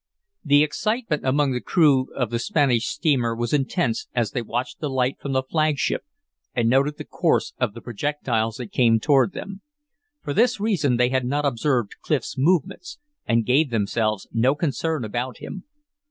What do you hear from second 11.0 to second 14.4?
had not observed Clif's movements, and gave themselves